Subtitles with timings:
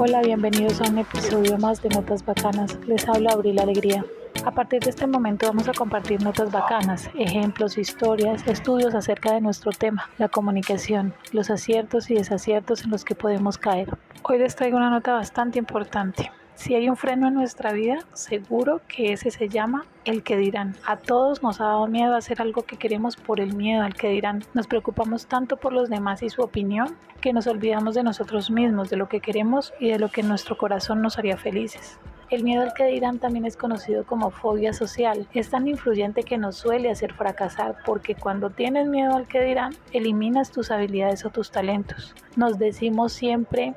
[0.00, 2.78] Hola, bienvenidos a un episodio más de Notas Bacanas.
[2.86, 4.04] Les habla Abril Alegría.
[4.44, 9.40] A partir de este momento vamos a compartir notas bacanas, ejemplos, historias, estudios acerca de
[9.40, 13.88] nuestro tema, la comunicación, los aciertos y desaciertos en los que podemos caer.
[14.22, 16.30] Hoy les traigo una nota bastante importante.
[16.58, 20.74] Si hay un freno en nuestra vida, seguro que ese se llama el que dirán.
[20.84, 24.08] A todos nos ha dado miedo hacer algo que queremos por el miedo al que
[24.08, 24.42] dirán.
[24.54, 28.90] Nos preocupamos tanto por los demás y su opinión que nos olvidamos de nosotros mismos,
[28.90, 32.00] de lo que queremos y de lo que nuestro corazón nos haría felices.
[32.28, 35.28] El miedo al que dirán también es conocido como fobia social.
[35.34, 39.76] Es tan influyente que nos suele hacer fracasar porque cuando tienes miedo al que dirán,
[39.92, 42.16] eliminas tus habilidades o tus talentos.
[42.34, 43.74] Nos decimos siempre,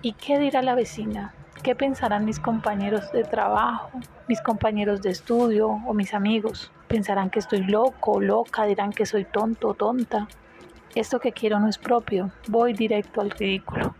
[0.00, 1.34] ¿y qué dirá la vecina?
[1.66, 3.90] ¿Qué pensarán mis compañeros de trabajo,
[4.28, 6.70] mis compañeros de estudio o mis amigos?
[6.86, 10.28] Pensarán que estoy loco o loca, dirán que soy tonto o tonta.
[10.94, 13.96] Esto que quiero no es propio, voy directo al ridículo.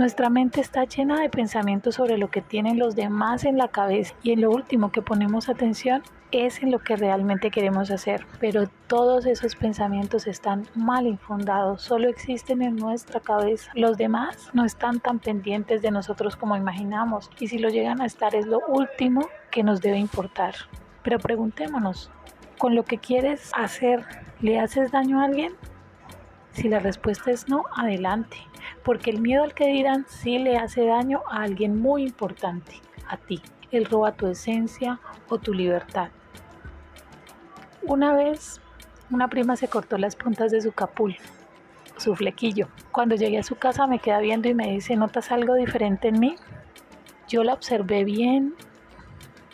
[0.00, 4.14] Nuestra mente está llena de pensamientos sobre lo que tienen los demás en la cabeza
[4.22, 8.66] y en lo último que ponemos atención es en lo que realmente queremos hacer, pero
[8.86, 13.70] todos esos pensamientos están mal infundados, solo existen en nuestra cabeza.
[13.74, 18.06] Los demás no están tan pendientes de nosotros como imaginamos y si lo llegan a
[18.06, 20.54] estar es lo último que nos debe importar.
[21.02, 22.10] Pero preguntémonos,
[22.56, 24.06] ¿con lo que quieres hacer
[24.40, 25.52] le haces daño a alguien?
[26.52, 28.36] Si la respuesta es no, adelante,
[28.84, 32.74] porque el miedo al que dirán sí le hace daño a alguien muy importante,
[33.06, 33.40] a ti.
[33.70, 36.08] Él roba tu esencia o tu libertad.
[37.82, 38.60] Una vez
[39.10, 41.16] una prima se cortó las puntas de su capul,
[41.96, 42.68] su flequillo.
[42.92, 46.20] Cuando llegué a su casa me queda viendo y me dice, ¿notas algo diferente en
[46.20, 46.36] mí?
[47.28, 48.54] Yo la observé bien,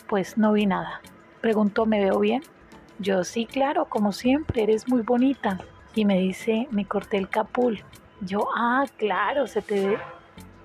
[0.08, 1.00] pues no vi nada.
[1.40, 2.42] Preguntó, ¿me veo bien?
[2.98, 5.58] Yo sí, claro, como siempre, eres muy bonita.
[5.96, 7.82] Y me dice, me corté el capul.
[8.20, 9.98] Yo, ah, claro, se te ve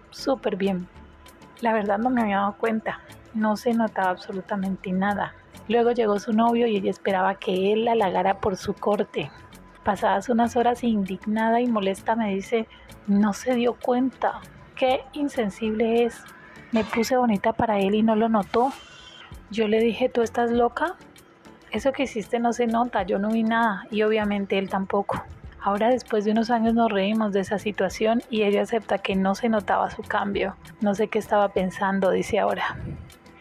[0.09, 0.89] súper bien.
[1.61, 2.99] La verdad no me había dado cuenta.
[3.33, 5.33] No se notaba absolutamente nada.
[5.69, 9.31] Luego llegó su novio y ella esperaba que él la halagara por su corte.
[9.85, 12.67] Pasadas unas horas indignada y molesta me dice,
[13.07, 14.41] no se dio cuenta.
[14.75, 16.21] Qué insensible es.
[16.73, 18.73] Me puse bonita para él y no lo notó.
[19.49, 20.97] Yo le dije, ¿tú estás loca?
[21.71, 25.23] Eso que hiciste no se nota, yo no vi nada y obviamente él tampoco.
[25.61, 29.35] Ahora después de unos años nos reímos de esa situación y ella acepta que no
[29.35, 30.55] se notaba su cambio.
[30.81, 32.77] No sé qué estaba pensando, dice ahora.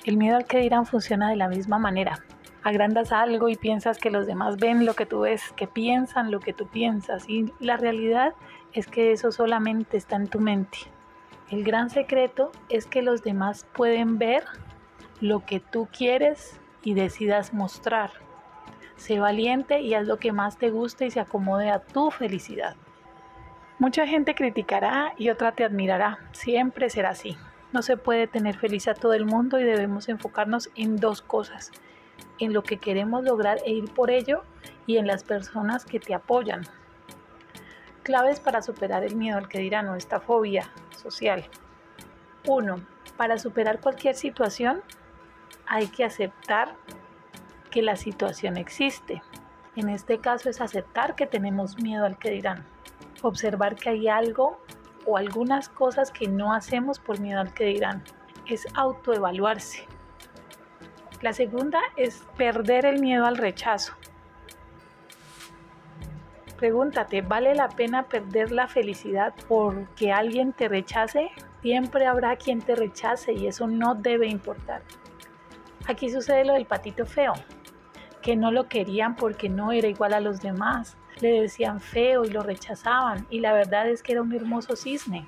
[0.05, 2.21] El miedo al que dirán funciona de la misma manera.
[2.63, 6.39] Agrandas algo y piensas que los demás ven lo que tú ves, que piensan lo
[6.39, 8.35] que tú piensas y la realidad
[8.75, 10.79] es que eso solamente está en tu mente.
[11.51, 14.45] El gran secreto es que los demás pueden ver
[15.21, 18.11] lo que tú quieres y decidas mostrar.
[18.97, 22.77] Sé valiente y haz lo que más te guste y se acomode a tu felicidad.
[23.79, 26.19] Mucha gente criticará y otra te admirará.
[26.33, 27.37] Siempre será así.
[27.73, 31.71] No se puede tener feliz a todo el mundo y debemos enfocarnos en dos cosas,
[32.39, 34.43] en lo que queremos lograr e ir por ello
[34.87, 36.67] y en las personas que te apoyan.
[38.03, 41.45] Claves para superar el miedo al que dirán o esta fobia social.
[42.47, 42.87] 1.
[43.17, 44.83] Para superar cualquier situación
[45.71, 46.75] hay que aceptar
[47.71, 49.23] que la situación existe.
[49.77, 52.67] En este caso es aceptar que tenemos miedo al que dirán.
[53.23, 54.61] Observar que hay algo
[55.07, 58.03] o algunas cosas que no hacemos por miedo al que dirán.
[58.47, 59.87] Es autoevaluarse.
[61.23, 63.95] La segunda es perder el miedo al rechazo.
[66.57, 71.31] Pregúntate, ¿vale la pena perder la felicidad porque alguien te rechace?
[71.63, 74.83] Siempre habrá quien te rechace y eso no debe importar.
[75.91, 77.33] Aquí sucede lo del patito feo,
[78.23, 82.31] que no lo querían porque no era igual a los demás le decían feo y
[82.31, 85.27] lo rechazaban, y la verdad es que era un hermoso cisne.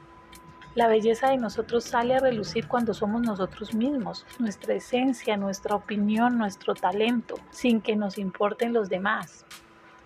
[0.77, 6.39] La belleza de nosotros sale a relucir cuando somos nosotros mismos, nuestra esencia, nuestra opinión,
[6.39, 9.45] nuestro talento, sin que nos importen los demás.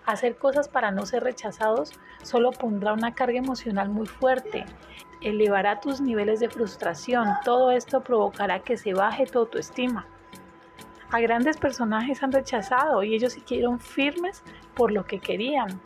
[0.07, 1.91] Hacer cosas para no ser rechazados
[2.23, 4.65] solo pondrá una carga emocional muy fuerte,
[5.21, 10.07] elevará tus niveles de frustración, todo esto provocará que se baje tu autoestima.
[11.09, 14.43] A grandes personajes han rechazado y ellos siguieron firmes
[14.75, 15.79] por lo que querían.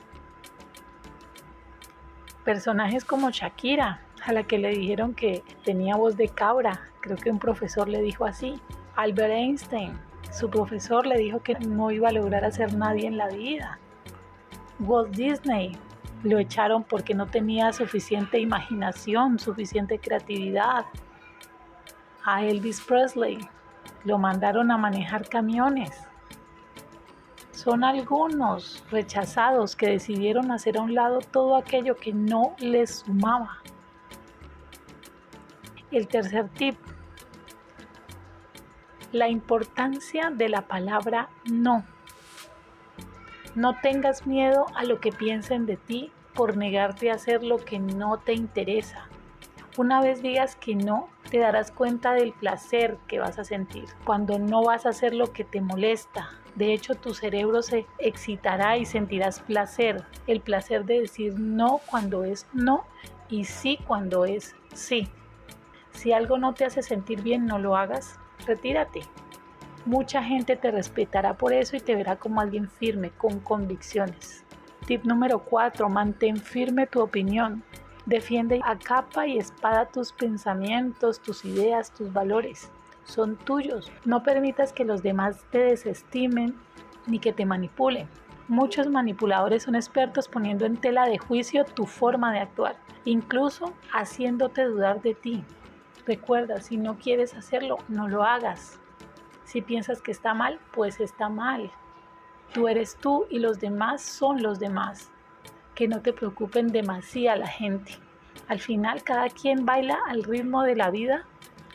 [2.44, 7.30] Personajes como Shakira, a la que le dijeron que tenía voz de cabra, creo que
[7.30, 8.60] un profesor le dijo así.
[8.96, 10.00] Albert Einstein,
[10.32, 13.80] su profesor le dijo que no iba a lograr hacer nadie en la vida.
[14.80, 15.78] Walt Disney,
[16.24, 20.86] lo echaron porque no tenía suficiente imaginación, suficiente creatividad.
[22.24, 23.40] A Elvis Presley,
[24.04, 26.08] lo mandaron a manejar camiones.
[27.52, 33.58] Son algunos rechazados que decidieron hacer a un lado todo aquello que no les sumaba.
[35.92, 36.76] El tercer tip,
[39.12, 41.84] la importancia de la palabra no.
[43.54, 47.78] No tengas miedo a lo que piensen de ti por negarte a hacer lo que
[47.78, 49.11] no te interesa.
[49.82, 54.38] Una vez digas que no, te darás cuenta del placer que vas a sentir cuando
[54.38, 56.30] no vas a hacer lo que te molesta.
[56.54, 60.04] De hecho, tu cerebro se excitará y sentirás placer.
[60.28, 62.84] El placer de decir no cuando es no
[63.28, 65.08] y sí cuando es sí.
[65.94, 69.02] Si algo no te hace sentir bien, no lo hagas, retírate.
[69.86, 74.44] Mucha gente te respetará por eso y te verá como alguien firme, con convicciones.
[74.86, 75.90] Tip número 4.
[75.90, 77.64] Mantén firme tu opinión.
[78.06, 82.72] Defiende a capa y espada tus pensamientos, tus ideas, tus valores.
[83.04, 83.92] Son tuyos.
[84.06, 86.56] No permitas que los demás te desestimen
[87.06, 88.08] ni que te manipulen.
[88.48, 92.76] Muchos manipuladores son expertos poniendo en tela de juicio tu forma de actuar,
[93.06, 95.44] incluso haciéndote dudar de ti.
[96.06, 98.80] Recuerda, si no quieres hacerlo, no lo hagas.
[99.46, 101.72] Si piensas que está mal, pues está mal.
[102.54, 105.12] Tú eres tú y los demás son los demás.
[105.82, 107.94] Que no te preocupen demasiado la gente.
[108.48, 111.26] Al final cada quien baila al ritmo de la vida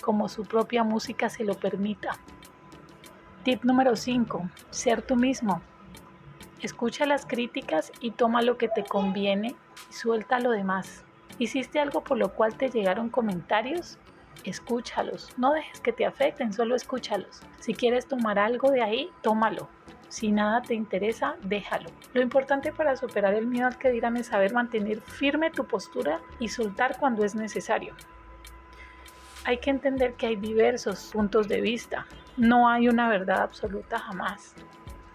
[0.00, 2.16] como su propia música se lo permita.
[3.42, 4.48] Tip número 5.
[4.70, 5.60] Ser tú mismo.
[6.60, 9.56] Escucha las críticas y toma lo que te conviene
[9.90, 11.02] y suelta lo demás.
[11.40, 13.98] ¿Hiciste algo por lo cual te llegaron comentarios?
[14.44, 15.30] escúchalos.
[15.36, 17.40] No dejes que te afecten, solo escúchalos.
[17.58, 19.68] Si quieres tomar algo de ahí, tómalo.
[20.08, 21.90] Si nada te interesa, déjalo.
[22.12, 26.20] Lo importante para superar el miedo al que dirán es saber mantener firme tu postura
[26.38, 27.94] y soltar cuando es necesario.
[29.44, 32.06] Hay que entender que hay diversos puntos de vista.
[32.36, 34.54] No hay una verdad absoluta jamás.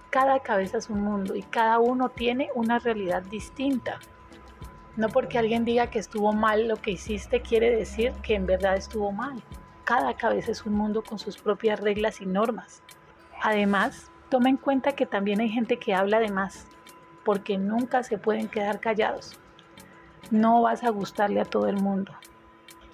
[0.09, 3.99] Cada cabeza es un mundo y cada uno tiene una realidad distinta.
[4.97, 8.75] No porque alguien diga que estuvo mal lo que hiciste quiere decir que en verdad
[8.75, 9.41] estuvo mal.
[9.85, 12.83] Cada cabeza es un mundo con sus propias reglas y normas.
[13.41, 16.65] Además, toma en cuenta que también hay gente que habla de más,
[17.25, 19.37] porque nunca se pueden quedar callados.
[20.31, 22.13] No vas a gustarle a todo el mundo.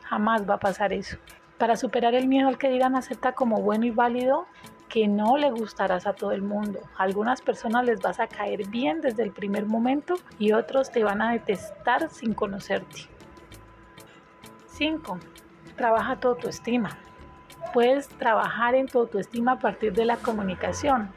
[0.01, 1.17] Jamás va a pasar eso.
[1.59, 4.47] Para superar el miedo al que digan acepta como bueno y válido
[4.89, 6.79] que no le gustarás a todo el mundo.
[6.97, 11.03] A algunas personas les vas a caer bien desde el primer momento y otros te
[11.03, 13.01] van a detestar sin conocerte.
[14.69, 15.19] 5.
[15.75, 16.97] Trabaja tu autoestima.
[17.73, 21.11] Puedes trabajar en tu autoestima a partir de la comunicación.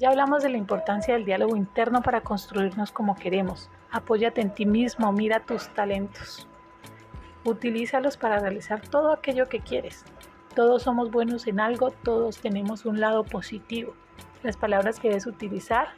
[0.00, 3.68] Ya hablamos de la importancia del diálogo interno para construirnos como queremos.
[3.90, 6.46] Apóyate en ti mismo, mira tus talentos.
[7.44, 10.04] Utilízalos para realizar todo aquello que quieres.
[10.54, 13.94] Todos somos buenos en algo, todos tenemos un lado positivo.
[14.44, 15.88] Las palabras que debes utilizar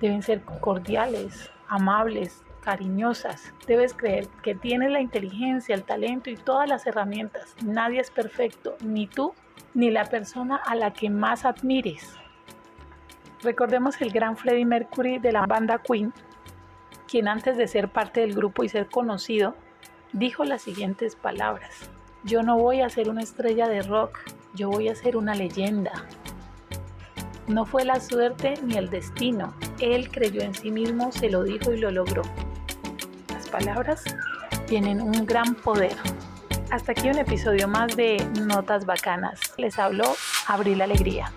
[0.00, 3.52] deben ser cordiales, amables, cariñosas.
[3.66, 7.56] Debes creer que tienes la inteligencia, el talento y todas las herramientas.
[7.64, 9.34] Nadie es perfecto, ni tú
[9.74, 12.16] ni la persona a la que más admires.
[13.42, 16.12] Recordemos el gran Freddie Mercury de la banda Queen,
[17.06, 19.54] quien antes de ser parte del grupo y ser conocido,
[20.12, 21.90] dijo las siguientes palabras.
[22.24, 24.18] Yo no voy a ser una estrella de rock,
[24.54, 25.92] yo voy a ser una leyenda.
[27.46, 31.72] No fue la suerte ni el destino, él creyó en sí mismo, se lo dijo
[31.72, 32.22] y lo logró.
[33.32, 34.02] Las palabras
[34.66, 35.96] tienen un gran poder.
[36.70, 39.54] Hasta aquí un episodio más de Notas Bacanas.
[39.56, 40.14] Les habló
[40.46, 41.32] Abril Alegría.